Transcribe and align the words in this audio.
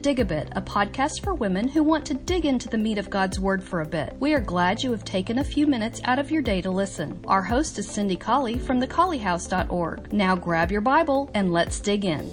Dig 0.00 0.18
a 0.18 0.24
Bit, 0.24 0.48
a 0.52 0.62
podcast 0.62 1.22
for 1.22 1.34
women 1.34 1.68
who 1.68 1.82
want 1.82 2.06
to 2.06 2.14
dig 2.14 2.46
into 2.46 2.70
the 2.70 2.78
meat 2.78 2.96
of 2.96 3.10
God's 3.10 3.38
Word 3.38 3.62
for 3.62 3.82
a 3.82 3.86
bit. 3.86 4.16
We 4.18 4.32
are 4.32 4.40
glad 4.40 4.82
you 4.82 4.92
have 4.92 5.04
taken 5.04 5.38
a 5.38 5.44
few 5.44 5.66
minutes 5.66 6.00
out 6.04 6.18
of 6.18 6.30
your 6.30 6.40
day 6.40 6.62
to 6.62 6.70
listen. 6.70 7.22
Our 7.26 7.42
host 7.42 7.78
is 7.78 7.86
Cindy 7.86 8.16
Colley 8.16 8.58
from 8.58 8.80
thecolleyhouse.org. 8.80 10.10
Now 10.10 10.36
grab 10.36 10.72
your 10.72 10.80
Bible 10.80 11.30
and 11.34 11.52
let's 11.52 11.80
dig 11.80 12.06
in. 12.06 12.32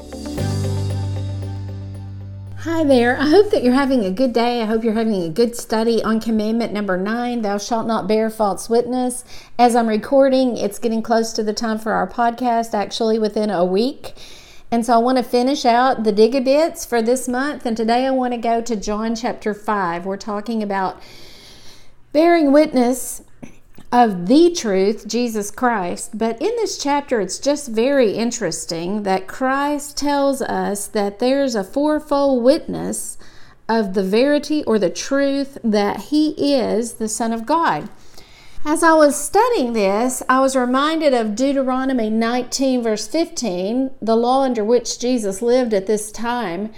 Hi 2.60 2.86
there. 2.86 3.18
I 3.18 3.28
hope 3.28 3.52
that 3.52 3.64
you're 3.64 3.74
having 3.74 4.06
a 4.06 4.11
good 4.11 4.32
day. 4.32 4.61
I 4.61 4.65
hope 4.65 4.86
you're 4.86 4.93
having 4.93 5.24
a 5.24 5.29
good 5.29 5.54
study 5.54 6.02
on 6.02 6.21
commandment 6.21 6.71
number 6.71 6.96
nine 6.96 7.42
Thou 7.42 7.57
shalt 7.57 7.86
not 7.86 8.07
bear 8.07 8.29
false 8.29 8.70
witness. 8.70 9.25
As 9.60 9.75
I'm 9.75 9.88
recording, 9.88 10.56
it's 10.56 10.79
getting 10.79 11.02
close 11.02 11.34
to 11.34 11.43
the 11.43 11.54
time 11.54 11.79
for 11.79 11.92
our 11.92 12.07
podcast, 12.10 12.74
actually, 12.74 13.20
within 13.20 13.50
a 13.50 13.65
week. 13.65 14.14
And 14.70 14.86
so 14.86 14.94
I 14.94 14.98
want 14.98 15.18
to 15.18 15.24
finish 15.24 15.66
out 15.66 16.04
the 16.04 16.12
dig 16.12 16.36
a 16.36 16.42
bits 16.42 16.86
for 16.86 17.02
this 17.02 17.28
month. 17.28 17.66
And 17.66 17.78
today 17.78 18.06
I 18.06 18.12
want 18.12 18.34
to 18.34 18.38
go 18.38 18.62
to 18.62 18.75
John 18.75 19.16
chapter 19.16 19.54
5. 19.54 20.06
We're 20.06 20.18
talking 20.18 20.62
about 20.62 21.02
bearing 22.12 22.52
witness 22.52 23.22
of 23.92 24.28
the 24.28 24.52
truth, 24.52 25.08
Jesus 25.08 25.52
Christ. 25.52 26.18
But 26.18 26.42
in 26.42 26.54
this 26.58 26.78
chapter, 26.78 27.22
it's 27.22 27.39
just 27.39 27.70
very 27.70 28.11
interesting 28.11 29.04
that 29.04 29.28
Christ 29.28 29.96
tells 29.96 30.42
us 30.42 30.88
that 30.88 31.20
there's 31.20 31.56
a 31.56 31.64
fourfold 31.64 32.44
witness 32.44 33.17
of 33.70 33.94
the 33.94 34.03
verity 34.03 34.64
or 34.66 34.80
the 34.80 34.89
truth 34.89 35.58
that 35.64 36.02
He 36.06 36.31
is 36.53 36.94
the 36.94 37.08
Son 37.08 37.31
of 37.31 37.45
God. 37.45 37.89
As 38.66 38.84
I 38.84 38.94
was 38.94 39.16
studying 39.16 39.73
this, 39.73 40.23
I 40.28 40.39
was 40.39 40.56
reminded 40.56 41.14
of 41.14 41.36
Deuteronomy 41.36 42.09
19, 42.09 42.83
verse 42.83 43.08
15, 43.08 43.92
the 44.02 44.16
law 44.16 44.42
under 44.42 44.64
which 44.64 45.00
Jesus 45.00 45.42
lived 45.42 45.73
at 45.73 45.88
this 45.88 46.11
time. 46.11 46.72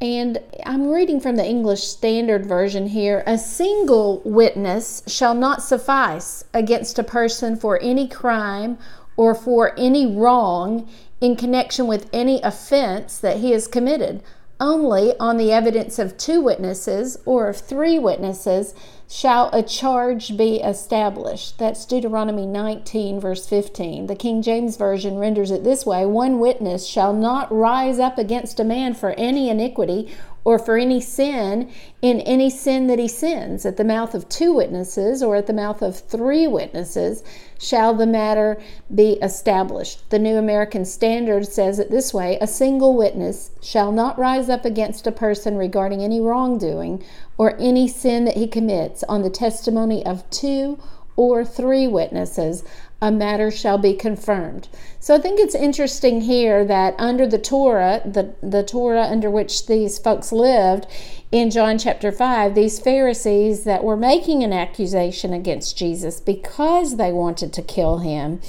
And 0.00 0.38
I'm 0.66 0.88
reading 0.88 1.20
from 1.20 1.36
the 1.36 1.44
English 1.44 1.84
Standard 1.84 2.46
Version 2.46 2.88
here. 2.88 3.24
A 3.26 3.38
single 3.38 4.20
witness 4.24 5.02
shall 5.06 5.34
not 5.34 5.62
suffice 5.62 6.44
against 6.52 6.98
a 6.98 7.04
person 7.04 7.56
for 7.56 7.80
any 7.80 8.06
crime 8.06 8.78
or 9.16 9.34
for 9.34 9.78
any 9.78 10.06
wrong 10.06 10.88
in 11.20 11.36
connection 11.36 11.86
with 11.86 12.10
any 12.12 12.42
offense 12.42 13.18
that 13.18 13.38
he 13.38 13.52
has 13.52 13.66
committed. 13.66 14.22
Only 14.62 15.12
on 15.18 15.38
the 15.38 15.50
evidence 15.50 15.98
of 15.98 16.16
two 16.16 16.40
witnesses 16.40 17.18
or 17.24 17.48
of 17.48 17.56
three 17.56 17.98
witnesses 17.98 18.74
shall 19.08 19.50
a 19.52 19.60
charge 19.60 20.36
be 20.36 20.60
established. 20.60 21.58
That's 21.58 21.84
Deuteronomy 21.84 22.46
19, 22.46 23.18
verse 23.18 23.44
15. 23.48 24.06
The 24.06 24.14
King 24.14 24.40
James 24.40 24.76
Version 24.76 25.18
renders 25.18 25.50
it 25.50 25.64
this 25.64 25.84
way 25.84 26.06
One 26.06 26.38
witness 26.38 26.86
shall 26.86 27.12
not 27.12 27.52
rise 27.52 27.98
up 27.98 28.18
against 28.18 28.60
a 28.60 28.64
man 28.64 28.94
for 28.94 29.10
any 29.18 29.50
iniquity 29.50 30.14
or 30.44 30.58
for 30.58 30.76
any 30.76 31.00
sin 31.00 31.70
in 32.00 32.20
any 32.20 32.50
sin 32.50 32.86
that 32.88 32.98
he 32.98 33.08
sins. 33.08 33.64
At 33.64 33.76
the 33.76 33.84
mouth 33.84 34.14
of 34.14 34.28
two 34.28 34.52
witnesses 34.52 35.22
or 35.22 35.36
at 35.36 35.46
the 35.46 35.52
mouth 35.52 35.82
of 35.82 35.98
three 35.98 36.46
witnesses 36.46 37.22
shall 37.58 37.94
the 37.94 38.06
matter 38.06 38.60
be 38.92 39.12
established. 39.22 40.10
The 40.10 40.18
New 40.18 40.36
American 40.36 40.84
Standard 40.84 41.46
says 41.46 41.78
it 41.78 41.90
this 41.90 42.12
way 42.12 42.38
A 42.40 42.46
single 42.46 42.96
witness 42.96 43.50
shall 43.62 43.92
not 43.92 44.18
rise 44.18 44.48
up 44.48 44.64
against 44.64 45.06
a 45.06 45.12
person 45.12 45.56
regarding 45.56 46.02
any 46.02 46.20
wrongdoing 46.20 47.04
or 47.38 47.56
any 47.58 47.86
sin 47.86 48.24
that 48.24 48.36
he 48.36 48.48
commits 48.48 49.04
on 49.04 49.22
the 49.22 49.30
testimony 49.30 50.04
of 50.04 50.28
two 50.30 50.78
or 51.16 51.44
three 51.44 51.86
witnesses, 51.86 52.64
a 53.00 53.10
matter 53.10 53.50
shall 53.50 53.78
be 53.78 53.94
confirmed. 53.94 54.68
So 55.00 55.16
I 55.16 55.18
think 55.18 55.40
it's 55.40 55.56
interesting 55.56 56.20
here 56.20 56.64
that 56.64 56.94
under 56.98 57.26
the 57.26 57.38
Torah, 57.38 58.00
the, 58.04 58.34
the 58.40 58.62
Torah 58.62 59.02
under 59.02 59.28
which 59.30 59.66
these 59.66 59.98
folks 59.98 60.30
lived 60.30 60.86
in 61.32 61.50
John 61.50 61.78
chapter 61.78 62.12
5, 62.12 62.54
these 62.54 62.78
Pharisees 62.78 63.64
that 63.64 63.82
were 63.82 63.96
making 63.96 64.44
an 64.44 64.52
accusation 64.52 65.32
against 65.32 65.76
Jesus 65.76 66.20
because 66.20 66.96
they 66.96 67.10
wanted 67.10 67.52
to 67.54 67.62
kill 67.62 67.98
him, 67.98 68.40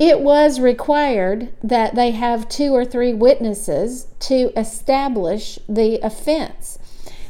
it 0.00 0.20
was 0.20 0.58
required 0.58 1.52
that 1.62 1.94
they 1.94 2.10
have 2.10 2.48
two 2.48 2.74
or 2.74 2.84
three 2.86 3.12
witnesses 3.12 4.08
to 4.20 4.50
establish 4.58 5.58
the 5.68 6.00
offense. 6.02 6.78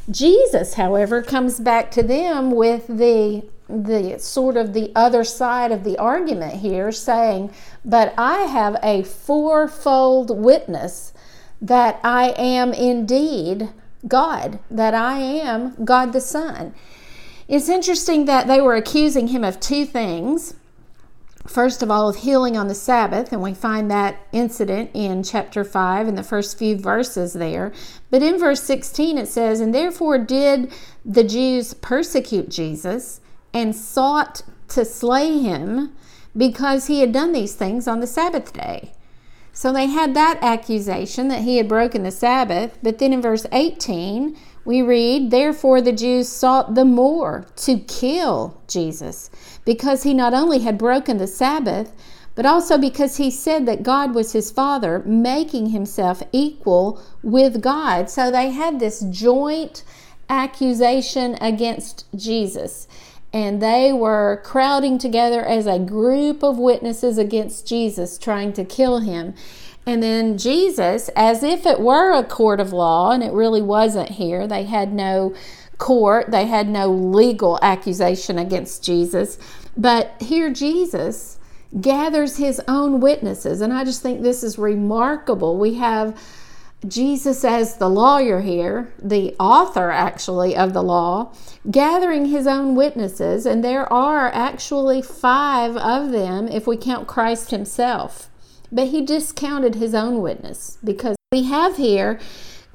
Jesus, 0.09 0.75
however, 0.75 1.21
comes 1.21 1.59
back 1.59 1.91
to 1.91 2.01
them 2.01 2.51
with 2.51 2.87
the 2.87 3.43
the 3.71 4.19
sort 4.19 4.57
of 4.57 4.73
the 4.73 4.91
other 4.95 5.23
side 5.23 5.71
of 5.71 5.83
the 5.83 5.97
argument 5.97 6.55
here 6.55 6.91
saying, 6.91 7.51
But 7.85 8.13
I 8.17 8.41
have 8.41 8.77
a 8.83 9.03
fourfold 9.03 10.35
witness 10.37 11.13
that 11.61 11.99
I 12.03 12.29
am 12.37 12.73
indeed 12.73 13.69
God, 14.07 14.59
that 14.69 14.93
I 14.93 15.19
am 15.19 15.75
God 15.85 16.13
the 16.13 16.21
Son. 16.21 16.73
It's 17.47 17.69
interesting 17.69 18.25
that 18.25 18.47
they 18.47 18.61
were 18.61 18.75
accusing 18.75 19.27
him 19.27 19.43
of 19.43 19.59
two 19.59 19.85
things 19.85 20.55
first 21.47 21.81
of 21.81 21.91
all, 21.91 22.09
of 22.09 22.17
healing 22.17 22.57
on 22.57 22.67
the 22.67 22.75
Sabbath, 22.75 23.31
and 23.31 23.41
we 23.41 23.53
find 23.53 23.89
that 23.89 24.17
incident 24.31 24.91
in 24.93 25.23
chapter 25.23 25.63
5 25.63 26.07
in 26.07 26.15
the 26.15 26.23
first 26.23 26.57
few 26.57 26.77
verses 26.77 27.33
there. 27.33 27.71
But 28.09 28.23
in 28.23 28.39
verse 28.39 28.63
16 28.63 29.17
it 29.17 29.27
says, 29.27 29.59
And 29.59 29.73
therefore 29.73 30.17
did 30.17 30.71
the 31.03 31.23
Jews 31.23 31.73
persecute 31.73 32.49
Jesus 32.49 33.21
and 33.53 33.75
sought 33.75 34.43
to 34.69 34.85
slay 34.85 35.39
him 35.39 35.93
because 36.35 36.87
he 36.87 37.01
had 37.01 37.11
done 37.11 37.33
these 37.33 37.55
things 37.55 37.87
on 37.87 37.99
the 37.99 38.07
Sabbath 38.07 38.53
day. 38.53 38.91
So 39.53 39.73
they 39.73 39.87
had 39.87 40.13
that 40.15 40.39
accusation 40.41 41.27
that 41.27 41.41
he 41.41 41.57
had 41.57 41.67
broken 41.67 42.03
the 42.03 42.11
Sabbath. 42.11 42.77
But 42.81 42.99
then 42.99 43.11
in 43.11 43.21
verse 43.21 43.45
18, 43.51 44.37
we 44.63 44.81
read, 44.81 45.29
Therefore 45.29 45.81
the 45.81 45.91
Jews 45.91 46.29
sought 46.29 46.75
the 46.75 46.85
more 46.85 47.45
to 47.57 47.79
kill 47.79 48.61
Jesus, 48.67 49.29
because 49.65 50.03
he 50.03 50.13
not 50.13 50.33
only 50.33 50.59
had 50.59 50.77
broken 50.77 51.17
the 51.17 51.27
Sabbath, 51.27 51.91
but 52.33 52.45
also 52.45 52.77
because 52.77 53.17
he 53.17 53.29
said 53.29 53.65
that 53.65 53.83
God 53.83 54.15
was 54.15 54.31
his 54.31 54.51
father, 54.51 54.99
making 55.05 55.69
himself 55.69 56.23
equal 56.31 57.01
with 57.21 57.61
God. 57.61 58.09
So 58.09 58.31
they 58.31 58.51
had 58.51 58.79
this 58.79 59.01
joint 59.01 59.83
accusation 60.29 61.37
against 61.41 62.05
Jesus. 62.15 62.87
And 63.33 63.61
they 63.61 63.93
were 63.93 64.41
crowding 64.43 64.97
together 64.97 65.41
as 65.43 65.65
a 65.65 65.79
group 65.79 66.43
of 66.43 66.57
witnesses 66.57 67.17
against 67.17 67.65
Jesus, 67.65 68.17
trying 68.17 68.51
to 68.53 68.65
kill 68.65 68.99
him. 68.99 69.33
And 69.85 70.03
then 70.03 70.37
Jesus, 70.37 71.09
as 71.15 71.41
if 71.41 71.65
it 71.65 71.79
were 71.79 72.11
a 72.11 72.23
court 72.23 72.59
of 72.59 72.73
law, 72.73 73.11
and 73.11 73.23
it 73.23 73.31
really 73.31 73.61
wasn't 73.61 74.09
here, 74.09 74.47
they 74.47 74.63
had 74.63 74.93
no 74.93 75.33
court, 75.77 76.29
they 76.29 76.45
had 76.45 76.67
no 76.69 76.87
legal 76.91 77.57
accusation 77.61 78.37
against 78.37 78.83
Jesus. 78.83 79.39
But 79.75 80.21
here, 80.21 80.51
Jesus 80.51 81.39
gathers 81.79 82.37
his 82.37 82.61
own 82.67 82.99
witnesses. 82.99 83.61
And 83.61 83.71
I 83.71 83.83
just 83.83 84.01
think 84.01 84.21
this 84.21 84.43
is 84.43 84.57
remarkable. 84.57 85.57
We 85.57 85.75
have 85.75 86.19
Jesus 86.87 87.45
as 87.45 87.77
the 87.77 87.89
lawyer 87.89 88.41
here, 88.41 88.91
the 89.01 89.35
author 89.39 89.91
actually 89.91 90.55
of 90.55 90.73
the 90.73 90.81
law, 90.81 91.33
gathering 91.69 92.25
his 92.25 92.47
own 92.47 92.75
witnesses. 92.75 93.45
And 93.45 93.63
there 93.63 93.91
are 93.91 94.27
actually 94.33 95.01
five 95.01 95.77
of 95.77 96.11
them 96.11 96.47
if 96.47 96.65
we 96.65 96.77
count 96.77 97.07
Christ 97.07 97.51
himself. 97.51 98.29
But 98.71 98.87
he 98.87 99.05
discounted 99.05 99.75
his 99.75 99.93
own 99.93 100.21
witness 100.21 100.77
because 100.83 101.15
we 101.31 101.43
have 101.43 101.77
here 101.77 102.19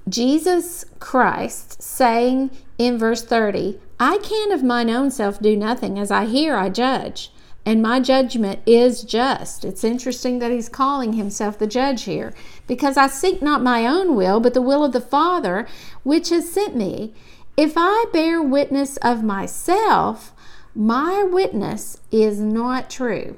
Jesus 0.08 0.84
Christ 1.00 1.82
saying 1.82 2.50
in 2.78 2.96
verse 2.96 3.24
30, 3.24 3.80
I 3.98 4.18
can 4.18 4.52
of 4.52 4.62
mine 4.62 4.88
own 4.88 5.10
self 5.10 5.40
do 5.40 5.56
nothing. 5.56 5.98
As 5.98 6.12
I 6.12 6.26
hear, 6.26 6.56
I 6.56 6.68
judge, 6.68 7.32
and 7.66 7.82
my 7.82 7.98
judgment 7.98 8.60
is 8.64 9.02
just. 9.02 9.64
It's 9.64 9.82
interesting 9.82 10.38
that 10.38 10.52
he's 10.52 10.68
calling 10.68 11.14
himself 11.14 11.58
the 11.58 11.66
judge 11.66 12.04
here 12.04 12.32
because 12.68 12.96
I 12.96 13.08
seek 13.08 13.42
not 13.42 13.60
my 13.60 13.84
own 13.86 14.14
will, 14.14 14.38
but 14.38 14.54
the 14.54 14.62
will 14.62 14.84
of 14.84 14.92
the 14.92 15.00
Father 15.00 15.66
which 16.04 16.28
has 16.28 16.48
sent 16.50 16.76
me. 16.76 17.12
If 17.56 17.72
I 17.76 18.06
bear 18.12 18.40
witness 18.40 18.98
of 18.98 19.24
myself, 19.24 20.32
my 20.76 21.24
witness 21.24 21.98
is 22.12 22.38
not 22.38 22.88
true. 22.88 23.36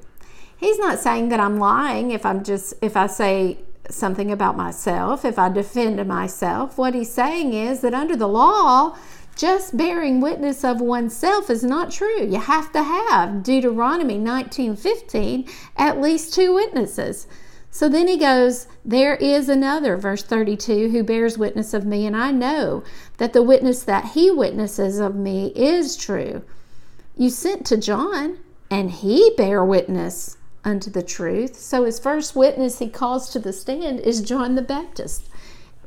He's 0.55 0.77
not 0.77 0.99
saying 0.99 1.29
that 1.29 1.39
I'm 1.39 1.57
lying 1.57 2.11
if 2.11 2.25
I'm 2.25 2.43
just 2.43 2.75
if 2.81 2.95
I 2.95 3.07
say 3.07 3.57
something 3.89 4.31
about 4.31 4.55
myself, 4.55 5.25
if 5.25 5.39
I 5.39 5.49
defend 5.49 6.05
myself. 6.05 6.77
What 6.77 6.93
he's 6.93 7.11
saying 7.11 7.53
is 7.53 7.81
that 7.81 7.95
under 7.95 8.15
the 8.15 8.27
law, 8.27 8.95
just 9.35 9.77
bearing 9.77 10.19
witness 10.21 10.63
of 10.63 10.81
oneself 10.81 11.49
is 11.49 11.63
not 11.63 11.91
true. 11.91 12.25
You 12.25 12.39
have 12.39 12.71
to 12.73 12.83
have 12.83 13.43
Deuteronomy 13.43 14.17
19:15 14.17 15.47
at 15.77 16.01
least 16.01 16.33
two 16.33 16.53
witnesses. 16.53 17.27
So 17.71 17.87
then 17.87 18.07
he 18.07 18.17
goes, 18.17 18.67
There 18.83 19.15
is 19.15 19.47
another, 19.47 19.95
verse 19.95 20.23
32, 20.23 20.89
who 20.89 21.03
bears 21.03 21.37
witness 21.37 21.73
of 21.73 21.85
me, 21.85 22.05
and 22.05 22.17
I 22.17 22.31
know 22.31 22.83
that 23.17 23.33
the 23.33 23.43
witness 23.43 23.83
that 23.83 24.11
he 24.13 24.31
witnesses 24.31 24.99
of 24.99 25.15
me 25.15 25.53
is 25.55 25.95
true. 25.95 26.41
You 27.15 27.29
sent 27.29 27.65
to 27.67 27.77
John, 27.77 28.39
and 28.71 28.91
he 28.91 29.33
bare 29.37 29.63
witness 29.63 30.37
unto 30.63 30.89
the 30.89 31.03
truth. 31.03 31.55
So 31.59 31.83
his 31.85 31.99
first 31.99 32.35
witness 32.35 32.79
he 32.79 32.89
calls 32.89 33.29
to 33.29 33.39
the 33.39 33.53
stand 33.53 33.99
is 33.99 34.21
John 34.21 34.55
the 34.55 34.61
Baptist. 34.61 35.29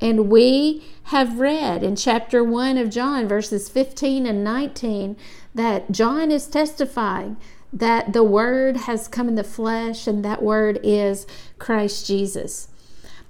And 0.02 0.28
we 0.28 0.82
have 1.04 1.38
read 1.38 1.84
in 1.84 1.94
chapter 1.94 2.43
1 2.43 2.76
of 2.76 2.90
John, 2.90 3.28
verses 3.28 3.69
15 3.69 4.26
and 4.26 4.43
19, 4.43 5.16
that 5.54 5.93
John 5.93 6.32
is 6.32 6.49
testifying 6.49 7.37
that 7.72 8.12
the 8.12 8.25
Word 8.25 8.78
has 8.78 9.06
come 9.06 9.28
in 9.28 9.37
the 9.37 9.44
flesh, 9.44 10.08
and 10.08 10.25
that 10.25 10.43
Word 10.43 10.81
is 10.82 11.25
Christ 11.60 12.04
Jesus. 12.04 12.66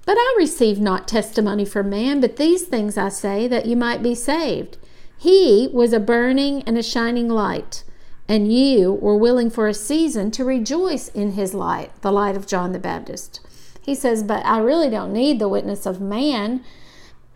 But 0.03 0.17
I 0.17 0.35
receive 0.35 0.79
not 0.79 1.07
testimony 1.07 1.63
from 1.63 1.91
man, 1.91 2.19
but 2.19 2.37
these 2.37 2.63
things 2.63 2.97
I 2.97 3.09
say, 3.09 3.47
that 3.47 3.67
you 3.67 3.75
might 3.75 4.01
be 4.01 4.15
saved. 4.15 4.77
He 5.15 5.69
was 5.71 5.93
a 5.93 5.99
burning 5.99 6.63
and 6.63 6.75
a 6.75 6.83
shining 6.83 7.29
light, 7.29 7.83
and 8.27 8.51
you 8.51 8.93
were 8.93 9.15
willing 9.15 9.51
for 9.51 9.67
a 9.67 9.75
season 9.75 10.31
to 10.31 10.43
rejoice 10.43 11.07
in 11.09 11.33
his 11.33 11.53
light, 11.53 11.91
the 12.01 12.11
light 12.11 12.35
of 12.35 12.47
John 12.47 12.71
the 12.71 12.79
Baptist. 12.79 13.41
He 13.83 13.93
says, 13.95 14.23
But 14.23 14.45
I 14.45 14.59
really 14.59 14.89
don't 14.89 15.13
need 15.13 15.39
the 15.39 15.49
witness 15.49 15.85
of 15.85 16.01
man. 16.01 16.63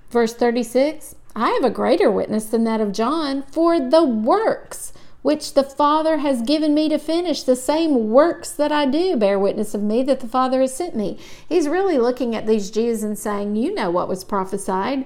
Verse 0.09 0.33
36 0.33 1.15
I 1.35 1.51
have 1.51 1.63
a 1.63 1.69
greater 1.69 2.09
witness 2.09 2.45
than 2.45 2.63
that 2.63 2.81
of 2.81 2.91
John, 2.91 3.43
for 3.43 3.79
the 3.79 4.03
works 4.03 4.91
which 5.21 5.53
the 5.53 5.63
Father 5.63 6.17
has 6.17 6.41
given 6.41 6.73
me 6.73 6.89
to 6.89 6.97
finish, 6.97 7.43
the 7.43 7.55
same 7.55 8.09
works 8.09 8.49
that 8.51 8.71
I 8.71 8.85
do 8.85 9.17
bear 9.17 9.37
witness 9.37 9.75
of 9.75 9.83
me 9.83 10.01
that 10.03 10.21
the 10.21 10.27
Father 10.27 10.61
has 10.61 10.73
sent 10.73 10.95
me. 10.95 11.19
He's 11.47 11.67
really 11.67 11.97
looking 11.97 12.33
at 12.33 12.47
these 12.47 12.71
Jews 12.71 13.03
and 13.03 13.19
saying, 13.19 13.55
You 13.55 13.73
know 13.73 13.91
what 13.91 14.07
was 14.07 14.23
prophesied, 14.23 15.05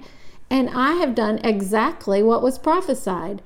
and 0.49 0.69
I 0.69 0.93
have 0.93 1.15
done 1.15 1.39
exactly 1.43 2.21
what 2.21 2.43
was 2.43 2.59
prophesied. 2.59 3.41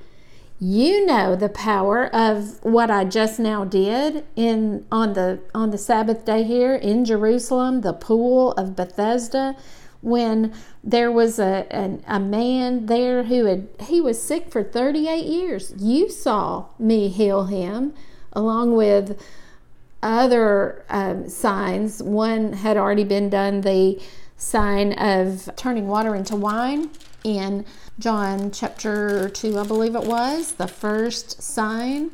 You 0.59 1.05
know 1.05 1.35
the 1.35 1.49
power 1.49 2.07
of 2.15 2.63
what 2.63 2.89
I 2.89 3.03
just 3.03 3.39
now 3.39 3.65
did 3.65 4.25
in 4.37 4.85
on 4.89 5.13
the 5.13 5.39
on 5.53 5.71
the 5.71 5.77
Sabbath 5.77 6.23
day 6.23 6.43
here 6.43 6.73
in 6.73 7.03
Jerusalem, 7.03 7.81
the 7.81 7.91
pool 7.91 8.53
of 8.53 8.75
Bethesda 8.75 9.55
when 10.01 10.53
there 10.83 11.11
was 11.11 11.39
a, 11.39 11.65
a, 11.71 11.99
a, 12.15 12.19
man 12.19 12.85
there 12.85 13.23
who 13.23 13.45
had 13.45 13.67
he 13.81 13.99
was 13.99 14.21
sick 14.21 14.51
for 14.51 14.63
38 14.63 15.25
years. 15.25 15.73
You 15.77 16.09
saw 16.11 16.67
me 16.77 17.09
heal 17.09 17.45
him 17.45 17.93
along 18.31 18.75
with 18.75 19.19
other 20.03 20.85
um, 20.89 21.27
signs. 21.27 22.03
One 22.03 22.53
had 22.53 22.77
already 22.77 23.03
been 23.03 23.29
done 23.29 23.61
the 23.61 23.99
sign 24.37 24.93
of 24.93 25.49
turning 25.55 25.87
water 25.87 26.13
into 26.13 26.35
wine 26.35 26.91
in 27.25 27.65
john 27.99 28.51
chapter 28.51 29.27
2 29.27 29.59
i 29.59 29.63
believe 29.63 29.95
it 29.95 30.05
was 30.05 30.53
the 30.53 30.67
first 30.67 31.41
sign 31.41 32.11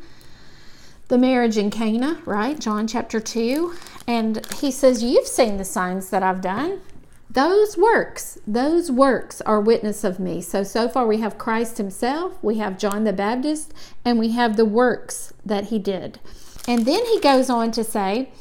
the 1.12 1.18
marriage 1.18 1.58
in 1.58 1.70
cana 1.70 2.22
right? 2.24 2.58
John 2.58 2.88
chapter 2.88 3.20
2 3.20 3.76
and 4.08 4.46
he 4.56 4.72
says 4.72 5.04
you've 5.04 5.28
seen 5.28 5.58
the 5.58 5.66
signs 5.66 6.10
that 6.10 6.24
i've 6.24 6.40
done. 6.40 6.80
Those 7.30 7.78
works 7.78 8.40
those 8.48 8.90
works 8.90 9.42
are 9.42 9.60
witness 9.60 10.06
of 10.06 10.20
me. 10.22 10.40
So 10.42 10.64
so 10.64 10.88
far 10.88 11.06
we 11.06 11.18
have 11.18 11.38
christ 11.38 11.78
himself 11.78 12.42
we 12.42 12.60
have 12.60 12.80
john 12.80 13.04
the 13.04 13.12
baptist 13.12 13.74
and 14.06 14.20
we 14.20 14.32
have 14.32 14.56
the 14.56 14.64
works 14.64 15.34
that 15.46 15.66
he 15.66 15.80
did. 15.80 16.22
And 16.66 16.86
then 16.86 17.06
he 17.06 17.20
goes 17.20 17.50
on 17.50 17.72
to 17.72 17.84
say 17.84 18.32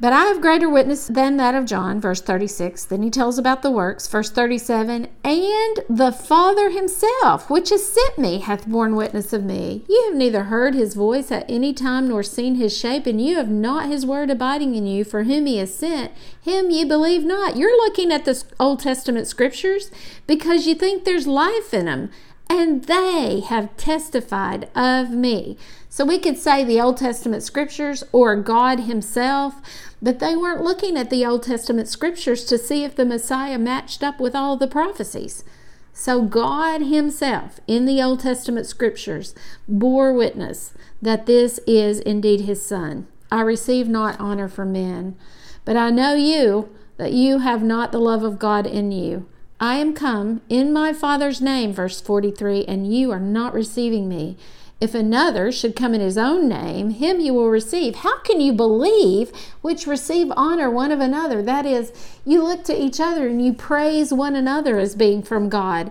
but 0.00 0.14
I 0.14 0.24
have 0.24 0.40
greater 0.40 0.68
witness 0.68 1.06
than 1.06 1.36
that 1.36 1.54
of 1.54 1.66
John, 1.66 2.00
verse 2.00 2.22
36. 2.22 2.86
Then 2.86 3.02
he 3.02 3.10
tells 3.10 3.38
about 3.38 3.62
the 3.62 3.70
works, 3.70 4.08
verse 4.08 4.30
37. 4.30 5.08
And 5.22 5.80
the 5.90 6.10
Father 6.10 6.70
himself, 6.70 7.50
which 7.50 7.68
has 7.68 7.86
sent 7.86 8.18
me, 8.18 8.38
hath 8.38 8.66
borne 8.66 8.96
witness 8.96 9.34
of 9.34 9.44
me. 9.44 9.84
You 9.88 10.06
have 10.08 10.16
neither 10.16 10.44
heard 10.44 10.74
his 10.74 10.94
voice 10.94 11.30
at 11.30 11.44
any 11.50 11.74
time 11.74 12.08
nor 12.08 12.22
seen 12.22 12.54
his 12.54 12.76
shape, 12.76 13.06
and 13.06 13.20
you 13.20 13.36
have 13.36 13.50
not 13.50 13.88
his 13.88 14.06
word 14.06 14.30
abiding 14.30 14.74
in 14.74 14.86
you, 14.86 15.04
for 15.04 15.24
whom 15.24 15.44
he 15.44 15.58
has 15.58 15.74
sent. 15.74 16.12
Him 16.40 16.70
ye 16.70 16.84
believe 16.84 17.24
not. 17.24 17.56
You're 17.56 17.76
looking 17.76 18.10
at 18.10 18.24
the 18.24 18.42
Old 18.58 18.80
Testament 18.80 19.26
scriptures 19.26 19.90
because 20.26 20.66
you 20.66 20.74
think 20.74 21.04
there's 21.04 21.26
life 21.26 21.74
in 21.74 21.84
them, 21.84 22.10
and 22.50 22.84
they 22.84 23.40
have 23.40 23.74
testified 23.78 24.68
of 24.74 25.10
me. 25.10 25.56
So 25.88 26.04
we 26.04 26.18
could 26.18 26.36
say 26.36 26.62
the 26.62 26.80
Old 26.80 26.98
Testament 26.98 27.42
scriptures 27.42 28.04
or 28.12 28.36
God 28.36 28.80
himself 28.80 29.62
but 30.02 30.18
they 30.18 30.36
weren't 30.36 30.62
looking 30.62 30.96
at 30.96 31.10
the 31.10 31.26
Old 31.26 31.42
Testament 31.42 31.88
scriptures 31.88 32.44
to 32.46 32.56
see 32.56 32.84
if 32.84 32.96
the 32.96 33.04
Messiah 33.04 33.58
matched 33.58 34.02
up 34.02 34.18
with 34.18 34.34
all 34.34 34.56
the 34.56 34.66
prophecies. 34.66 35.44
So 35.92 36.22
God 36.22 36.82
Himself 36.82 37.60
in 37.66 37.84
the 37.84 38.00
Old 38.00 38.20
Testament 38.20 38.66
scriptures 38.66 39.34
bore 39.68 40.14
witness 40.14 40.72
that 41.02 41.26
this 41.26 41.58
is 41.66 42.00
indeed 42.00 42.42
His 42.42 42.64
Son. 42.64 43.06
I 43.30 43.42
receive 43.42 43.88
not 43.88 44.18
honor 44.18 44.48
from 44.48 44.72
men, 44.72 45.16
but 45.64 45.76
I 45.76 45.90
know 45.90 46.14
you 46.14 46.74
that 46.96 47.12
you 47.12 47.40
have 47.40 47.62
not 47.62 47.92
the 47.92 47.98
love 47.98 48.22
of 48.22 48.38
God 48.38 48.66
in 48.66 48.92
you. 48.92 49.26
I 49.62 49.74
am 49.74 49.92
come 49.92 50.40
in 50.48 50.72
my 50.72 50.94
Father's 50.94 51.42
name, 51.42 51.74
verse 51.74 52.00
43, 52.00 52.64
and 52.64 52.90
you 52.90 53.10
are 53.10 53.20
not 53.20 53.52
receiving 53.52 54.08
me. 54.08 54.38
If 54.80 54.94
another 54.94 55.52
should 55.52 55.76
come 55.76 55.92
in 55.92 56.00
his 56.00 56.16
own 56.16 56.48
name, 56.48 56.92
him 56.92 57.20
you 57.20 57.34
will 57.34 57.50
receive. 57.50 57.96
How 57.96 58.20
can 58.20 58.40
you 58.40 58.54
believe 58.54 59.30
which 59.60 59.86
receive 59.86 60.32
honor 60.34 60.70
one 60.70 60.90
of 60.90 61.00
another? 61.00 61.42
That 61.42 61.66
is, 61.66 61.92
you 62.24 62.42
look 62.42 62.64
to 62.64 62.82
each 62.82 62.98
other 62.98 63.28
and 63.28 63.44
you 63.44 63.52
praise 63.52 64.14
one 64.14 64.34
another 64.34 64.78
as 64.78 64.94
being 64.94 65.22
from 65.22 65.50
God. 65.50 65.90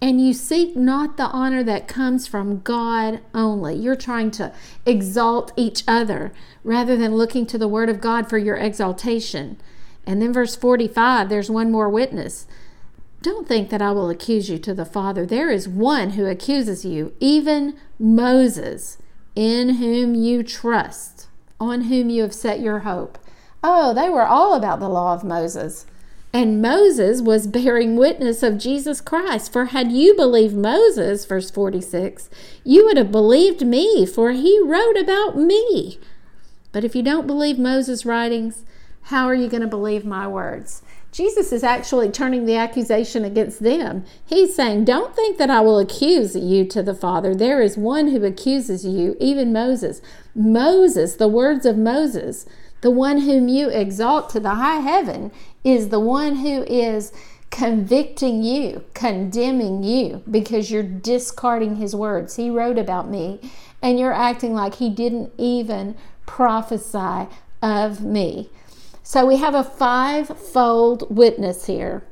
And 0.00 0.24
you 0.24 0.32
seek 0.32 0.76
not 0.76 1.16
the 1.16 1.24
honor 1.24 1.64
that 1.64 1.88
comes 1.88 2.28
from 2.28 2.60
God 2.60 3.22
only. 3.34 3.74
You're 3.74 3.96
trying 3.96 4.30
to 4.32 4.52
exalt 4.86 5.52
each 5.56 5.82
other 5.88 6.32
rather 6.62 6.96
than 6.96 7.16
looking 7.16 7.44
to 7.46 7.58
the 7.58 7.66
Word 7.66 7.88
of 7.88 8.00
God 8.00 8.30
for 8.30 8.38
your 8.38 8.56
exaltation. 8.56 9.58
And 10.06 10.22
then, 10.22 10.32
verse 10.32 10.54
45, 10.54 11.28
there's 11.28 11.50
one 11.50 11.72
more 11.72 11.88
witness. 11.88 12.46
Don't 13.22 13.46
think 13.46 13.68
that 13.68 13.82
I 13.82 13.92
will 13.92 14.08
accuse 14.08 14.48
you 14.48 14.58
to 14.58 14.72
the 14.72 14.86
Father. 14.86 15.26
There 15.26 15.50
is 15.50 15.68
one 15.68 16.10
who 16.10 16.24
accuses 16.26 16.86
you, 16.86 17.12
even 17.20 17.76
Moses, 17.98 18.96
in 19.34 19.74
whom 19.74 20.14
you 20.14 20.42
trust, 20.42 21.28
on 21.58 21.82
whom 21.82 22.08
you 22.08 22.22
have 22.22 22.32
set 22.32 22.60
your 22.60 22.80
hope. 22.80 23.18
Oh, 23.62 23.92
they 23.92 24.08
were 24.08 24.26
all 24.26 24.54
about 24.54 24.80
the 24.80 24.88
law 24.88 25.12
of 25.12 25.22
Moses. 25.22 25.84
And 26.32 26.62
Moses 26.62 27.20
was 27.20 27.46
bearing 27.46 27.96
witness 27.96 28.42
of 28.42 28.56
Jesus 28.56 29.02
Christ. 29.02 29.52
For 29.52 29.66
had 29.66 29.92
you 29.92 30.14
believed 30.14 30.56
Moses, 30.56 31.26
verse 31.26 31.50
46, 31.50 32.30
you 32.64 32.86
would 32.86 32.96
have 32.96 33.12
believed 33.12 33.66
me, 33.66 34.06
for 34.06 34.32
he 34.32 34.58
wrote 34.64 34.96
about 34.96 35.36
me. 35.36 35.98
But 36.72 36.84
if 36.84 36.96
you 36.96 37.02
don't 37.02 37.26
believe 37.26 37.58
Moses' 37.58 38.06
writings, 38.06 38.64
how 39.04 39.26
are 39.26 39.34
you 39.34 39.48
going 39.48 39.62
to 39.62 39.66
believe 39.66 40.06
my 40.06 40.26
words? 40.26 40.82
Jesus 41.12 41.50
is 41.50 41.64
actually 41.64 42.08
turning 42.08 42.46
the 42.46 42.56
accusation 42.56 43.24
against 43.24 43.62
them. 43.62 44.04
He's 44.24 44.54
saying, 44.54 44.84
Don't 44.84 45.14
think 45.14 45.38
that 45.38 45.50
I 45.50 45.60
will 45.60 45.78
accuse 45.78 46.36
you 46.36 46.64
to 46.66 46.82
the 46.82 46.94
Father. 46.94 47.34
There 47.34 47.60
is 47.60 47.76
one 47.76 48.08
who 48.08 48.24
accuses 48.24 48.84
you, 48.84 49.16
even 49.18 49.52
Moses. 49.52 50.00
Moses, 50.34 51.16
the 51.16 51.28
words 51.28 51.66
of 51.66 51.76
Moses, 51.76 52.46
the 52.80 52.90
one 52.90 53.22
whom 53.22 53.48
you 53.48 53.68
exalt 53.68 54.30
to 54.30 54.40
the 54.40 54.54
high 54.54 54.80
heaven, 54.80 55.32
is 55.64 55.88
the 55.88 56.00
one 56.00 56.36
who 56.36 56.62
is 56.64 57.12
convicting 57.50 58.44
you, 58.44 58.84
condemning 58.94 59.82
you, 59.82 60.22
because 60.30 60.70
you're 60.70 60.82
discarding 60.82 61.76
his 61.76 61.94
words. 61.94 62.36
He 62.36 62.48
wrote 62.48 62.78
about 62.78 63.10
me, 63.10 63.40
and 63.82 63.98
you're 63.98 64.12
acting 64.12 64.54
like 64.54 64.76
he 64.76 64.88
didn't 64.88 65.32
even 65.36 65.96
prophesy 66.24 67.26
of 67.60 68.02
me. 68.02 68.50
So 69.10 69.26
we 69.26 69.38
have 69.38 69.56
a 69.56 69.64
five-fold 69.64 71.16
witness 71.16 71.66
here. 71.66 72.04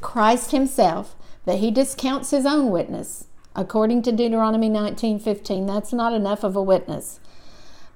Christ 0.00 0.52
himself, 0.52 1.16
that 1.46 1.58
he 1.58 1.72
discounts 1.72 2.30
his 2.30 2.46
own 2.46 2.70
witness. 2.70 3.24
According 3.56 4.02
to 4.02 4.12
Deuteronomy 4.12 4.68
19:15, 4.68 5.66
that's 5.66 5.92
not 5.92 6.12
enough 6.12 6.44
of 6.44 6.54
a 6.54 6.62
witness. 6.62 7.18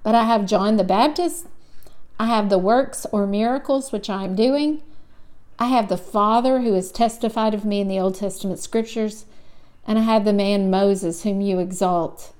But 0.03 0.17
I 0.17 0.25
have 0.25 0.45
John 0.45 0.77
the 0.77 0.83
Baptist, 0.83 1.47
I 2.19 2.27
have 2.27 2.49
the 2.49 2.59
works 2.59 3.07
or 3.13 3.29
miracles 3.29 3.93
which 3.93 4.11
I 4.11 4.25
am 4.25 4.35
doing. 4.35 4.83
I 5.57 5.67
have 5.67 5.89
the 5.89 5.97
Father 5.97 6.63
who 6.63 6.73
has 6.73 6.91
testified 6.91 7.55
of 7.55 7.65
me 7.65 7.81
in 7.81 7.87
the 7.87 8.01
Old 8.01 8.17
Testament 8.17 8.59
scriptures, 8.59 9.25
and 9.87 10.01
I 10.01 10.03
have 10.03 10.25
the 10.25 10.33
man 10.33 10.69
Moses 10.69 11.23
whom 11.23 11.41
you 11.41 11.61
exalt. 11.61 12.33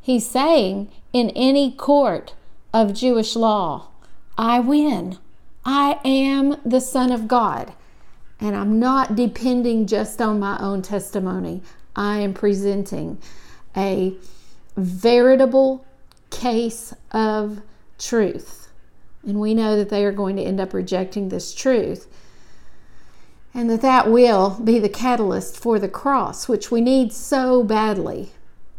He's 0.00 0.24
saying 0.24 0.86
in 1.12 1.30
any 1.30 1.72
court 1.72 2.34
of 2.72 2.94
Jewish 2.94 3.34
law, 3.34 3.88
I 4.36 4.60
win. 4.60 5.18
I 5.64 6.00
am 6.04 6.60
the 6.64 6.80
Son 6.80 7.12
of 7.12 7.28
God. 7.28 7.72
And 8.40 8.56
I'm 8.56 8.78
not 8.78 9.14
depending 9.14 9.86
just 9.86 10.20
on 10.20 10.40
my 10.40 10.58
own 10.58 10.82
testimony. 10.82 11.62
I 11.96 12.18
am 12.18 12.34
presenting 12.34 13.18
a 13.76 14.14
veritable 14.76 15.86
case 16.30 16.92
of 17.12 17.62
truth. 17.98 18.68
And 19.24 19.40
we 19.40 19.54
know 19.54 19.76
that 19.76 19.88
they 19.88 20.04
are 20.04 20.12
going 20.12 20.36
to 20.36 20.42
end 20.42 20.60
up 20.60 20.74
rejecting 20.74 21.28
this 21.28 21.54
truth. 21.54 22.08
And 23.54 23.70
that 23.70 23.82
that 23.82 24.10
will 24.10 24.60
be 24.62 24.80
the 24.80 24.88
catalyst 24.88 25.56
for 25.56 25.78
the 25.78 25.88
cross, 25.88 26.48
which 26.48 26.72
we 26.72 26.80
need 26.80 27.12
so 27.12 27.62
badly. 27.62 28.32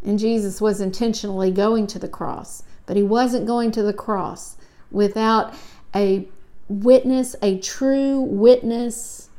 And 0.04 0.20
Jesus 0.20 0.60
was 0.60 0.82
intentionally 0.82 1.50
going 1.50 1.88
to 1.88 1.98
the 1.98 2.10
cross, 2.10 2.62
but 2.86 2.98
he 2.98 3.04
wasn't 3.04 3.48
going 3.48 3.72
to 3.72 3.82
the 3.82 3.94
cross 3.94 4.58
without 4.96 5.54
a 5.94 6.28
witness, 6.68 7.36
a 7.42 7.60
true 7.60 8.20
witness 8.22 9.30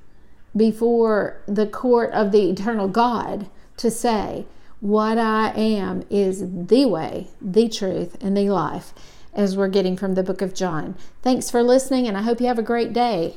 before 0.56 1.40
the 1.46 1.66
court 1.66 2.12
of 2.12 2.32
the 2.32 2.50
eternal 2.50 2.88
God 2.88 3.48
to 3.76 3.90
say, 3.90 4.46
What 4.80 5.18
I 5.18 5.50
am 5.50 6.04
is 6.08 6.66
the 6.68 6.86
way, 6.86 7.28
the 7.40 7.68
truth, 7.68 8.16
and 8.20 8.36
the 8.36 8.48
life, 8.50 8.94
as 9.34 9.56
we're 9.56 9.68
getting 9.68 9.96
from 9.96 10.14
the 10.14 10.22
book 10.22 10.40
of 10.40 10.54
John. 10.54 10.94
Thanks 11.22 11.50
for 11.50 11.62
listening, 11.62 12.06
and 12.06 12.16
I 12.16 12.22
hope 12.22 12.40
you 12.40 12.46
have 12.46 12.58
a 12.58 12.62
great 12.62 12.92
day. 12.92 13.34